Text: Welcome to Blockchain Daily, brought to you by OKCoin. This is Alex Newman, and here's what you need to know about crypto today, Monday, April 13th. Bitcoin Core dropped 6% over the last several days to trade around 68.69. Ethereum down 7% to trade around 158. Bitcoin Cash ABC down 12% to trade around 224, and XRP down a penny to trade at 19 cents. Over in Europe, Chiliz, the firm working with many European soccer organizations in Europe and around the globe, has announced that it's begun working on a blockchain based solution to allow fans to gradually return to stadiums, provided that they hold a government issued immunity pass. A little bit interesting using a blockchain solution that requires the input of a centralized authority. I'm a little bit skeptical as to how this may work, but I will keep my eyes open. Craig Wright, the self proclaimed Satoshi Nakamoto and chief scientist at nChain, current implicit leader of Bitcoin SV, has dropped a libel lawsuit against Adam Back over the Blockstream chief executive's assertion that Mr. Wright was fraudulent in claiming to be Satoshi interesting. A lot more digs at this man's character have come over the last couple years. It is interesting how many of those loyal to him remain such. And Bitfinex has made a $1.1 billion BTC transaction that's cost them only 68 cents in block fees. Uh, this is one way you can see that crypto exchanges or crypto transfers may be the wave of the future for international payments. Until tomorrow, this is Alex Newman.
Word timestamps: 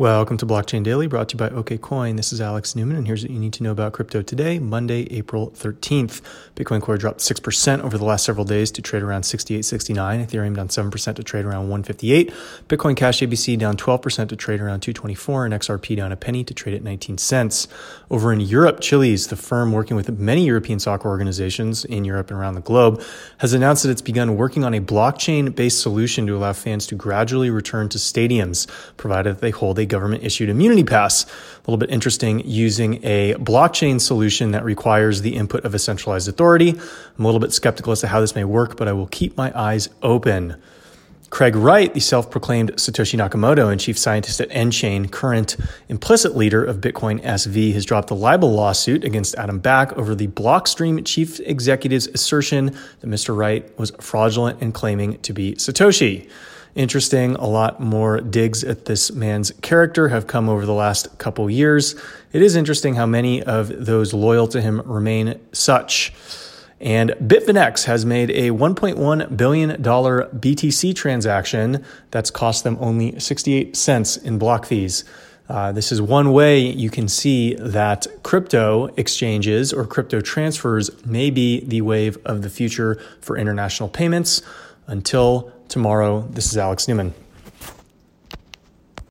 Welcome 0.00 0.38
to 0.38 0.46
Blockchain 0.46 0.82
Daily, 0.82 1.08
brought 1.08 1.28
to 1.28 1.34
you 1.34 1.38
by 1.38 1.50
OKCoin. 1.50 2.16
This 2.16 2.32
is 2.32 2.40
Alex 2.40 2.74
Newman, 2.74 2.96
and 2.96 3.06
here's 3.06 3.22
what 3.22 3.30
you 3.30 3.38
need 3.38 3.52
to 3.52 3.62
know 3.62 3.70
about 3.70 3.92
crypto 3.92 4.22
today, 4.22 4.58
Monday, 4.58 5.02
April 5.10 5.50
13th. 5.50 6.22
Bitcoin 6.56 6.80
Core 6.80 6.96
dropped 6.96 7.20
6% 7.20 7.82
over 7.82 7.98
the 7.98 8.04
last 8.06 8.24
several 8.24 8.46
days 8.46 8.70
to 8.70 8.80
trade 8.80 9.02
around 9.02 9.24
68.69. 9.24 10.26
Ethereum 10.26 10.56
down 10.56 10.68
7% 10.68 11.16
to 11.16 11.22
trade 11.22 11.44
around 11.44 11.68
158. 11.68 12.32
Bitcoin 12.66 12.96
Cash 12.96 13.20
ABC 13.20 13.58
down 13.58 13.76
12% 13.76 14.30
to 14.30 14.36
trade 14.36 14.62
around 14.62 14.80
224, 14.80 15.44
and 15.44 15.52
XRP 15.52 15.96
down 15.98 16.12
a 16.12 16.16
penny 16.16 16.44
to 16.44 16.54
trade 16.54 16.74
at 16.74 16.82
19 16.82 17.18
cents. 17.18 17.68
Over 18.10 18.32
in 18.32 18.40
Europe, 18.40 18.80
Chiliz, 18.80 19.28
the 19.28 19.36
firm 19.36 19.70
working 19.70 19.98
with 19.98 20.08
many 20.18 20.46
European 20.46 20.78
soccer 20.78 21.10
organizations 21.10 21.84
in 21.84 22.06
Europe 22.06 22.30
and 22.30 22.40
around 22.40 22.54
the 22.54 22.62
globe, 22.62 23.02
has 23.36 23.52
announced 23.52 23.82
that 23.82 23.90
it's 23.90 24.00
begun 24.00 24.38
working 24.38 24.64
on 24.64 24.72
a 24.72 24.80
blockchain 24.80 25.54
based 25.54 25.82
solution 25.82 26.26
to 26.26 26.34
allow 26.38 26.54
fans 26.54 26.86
to 26.86 26.94
gradually 26.94 27.50
return 27.50 27.90
to 27.90 27.98
stadiums, 27.98 28.66
provided 28.96 29.34
that 29.34 29.40
they 29.42 29.50
hold 29.50 29.78
a 29.78 29.89
government 29.90 30.24
issued 30.24 30.48
immunity 30.48 30.84
pass. 30.84 31.24
A 31.24 31.60
little 31.66 31.76
bit 31.76 31.90
interesting 31.90 32.42
using 32.46 33.04
a 33.04 33.34
blockchain 33.34 34.00
solution 34.00 34.52
that 34.52 34.64
requires 34.64 35.20
the 35.20 35.36
input 35.36 35.64
of 35.64 35.74
a 35.74 35.78
centralized 35.78 36.28
authority. 36.28 36.70
I'm 36.70 37.24
a 37.24 37.26
little 37.26 37.40
bit 37.40 37.52
skeptical 37.52 37.92
as 37.92 38.00
to 38.00 38.06
how 38.06 38.20
this 38.20 38.34
may 38.34 38.44
work, 38.44 38.78
but 38.78 38.88
I 38.88 38.92
will 38.94 39.08
keep 39.08 39.36
my 39.36 39.52
eyes 39.54 39.90
open. 40.02 40.56
Craig 41.30 41.54
Wright, 41.54 41.94
the 41.94 42.00
self 42.00 42.28
proclaimed 42.28 42.72
Satoshi 42.72 43.16
Nakamoto 43.16 43.70
and 43.70 43.80
chief 43.80 43.96
scientist 43.96 44.40
at 44.40 44.50
nChain, 44.50 45.12
current 45.12 45.56
implicit 45.88 46.36
leader 46.36 46.64
of 46.64 46.78
Bitcoin 46.78 47.22
SV, 47.22 47.72
has 47.72 47.86
dropped 47.86 48.10
a 48.10 48.14
libel 48.14 48.50
lawsuit 48.50 49.04
against 49.04 49.36
Adam 49.36 49.60
Back 49.60 49.92
over 49.92 50.16
the 50.16 50.26
Blockstream 50.26 51.06
chief 51.06 51.38
executive's 51.40 52.08
assertion 52.08 52.66
that 52.66 53.06
Mr. 53.06 53.36
Wright 53.36 53.78
was 53.78 53.92
fraudulent 54.00 54.60
in 54.60 54.72
claiming 54.72 55.20
to 55.20 55.32
be 55.32 55.54
Satoshi 55.54 56.28
interesting. 56.74 57.34
A 57.36 57.46
lot 57.46 57.80
more 57.80 58.20
digs 58.20 58.64
at 58.64 58.84
this 58.84 59.12
man's 59.12 59.52
character 59.62 60.08
have 60.08 60.26
come 60.26 60.48
over 60.48 60.66
the 60.66 60.72
last 60.72 61.18
couple 61.18 61.48
years. 61.50 61.94
It 62.32 62.42
is 62.42 62.56
interesting 62.56 62.94
how 62.94 63.06
many 63.06 63.42
of 63.42 63.86
those 63.86 64.14
loyal 64.14 64.48
to 64.48 64.60
him 64.60 64.80
remain 64.84 65.40
such. 65.52 66.12
And 66.80 67.10
Bitfinex 67.22 67.84
has 67.84 68.06
made 68.06 68.30
a 68.30 68.50
$1.1 68.50 69.36
billion 69.36 69.70
BTC 69.82 70.94
transaction 70.94 71.84
that's 72.10 72.30
cost 72.30 72.64
them 72.64 72.78
only 72.80 73.20
68 73.20 73.76
cents 73.76 74.16
in 74.16 74.38
block 74.38 74.64
fees. 74.64 75.04
Uh, 75.50 75.72
this 75.72 75.90
is 75.90 76.00
one 76.00 76.32
way 76.32 76.60
you 76.60 76.88
can 76.88 77.08
see 77.08 77.54
that 77.54 78.06
crypto 78.22 78.86
exchanges 78.96 79.72
or 79.72 79.84
crypto 79.84 80.20
transfers 80.20 81.04
may 81.04 81.28
be 81.28 81.60
the 81.64 81.80
wave 81.80 82.16
of 82.24 82.42
the 82.42 82.48
future 82.48 83.02
for 83.20 83.36
international 83.36 83.88
payments. 83.88 84.42
Until 84.90 85.52
tomorrow, 85.68 86.26
this 86.30 86.50
is 86.50 86.58
Alex 86.58 86.88
Newman. 86.88 87.14